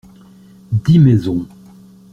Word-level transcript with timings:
Dix 0.87 0.97
maisons. 0.97 1.45